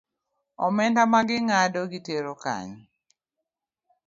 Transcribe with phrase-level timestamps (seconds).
[0.65, 2.79] Omenda maging’ado gitero kanye?